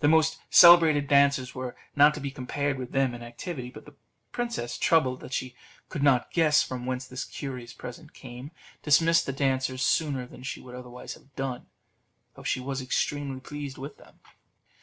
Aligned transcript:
The 0.00 0.08
most 0.08 0.40
celebrated 0.50 1.08
dancers 1.08 1.54
were 1.54 1.74
not 1.96 2.12
to 2.12 2.20
be 2.20 2.30
compared 2.30 2.76
with 2.78 2.92
them 2.92 3.14
in 3.14 3.22
activity. 3.22 3.70
But 3.70 3.86
the 3.86 3.94
princess, 4.30 4.76
troubled 4.76 5.20
that 5.20 5.32
she 5.32 5.54
could 5.88 6.02
not 6.02 6.30
guess 6.32 6.62
from 6.62 6.84
whence 6.84 7.06
this 7.06 7.24
curious 7.24 7.72
present 7.72 8.12
came, 8.12 8.50
dismissed 8.82 9.24
the 9.24 9.32
dancers 9.32 9.80
sooner 9.80 10.26
than 10.26 10.42
she 10.42 10.60
would 10.60 10.74
otherwise 10.74 11.14
have 11.14 11.34
done, 11.34 11.64
though 12.34 12.42
she 12.42 12.60
was 12.60 12.82
extremely 12.82 13.40
pleased 13.40 13.78
with 13.78 13.96
them. 13.96 14.20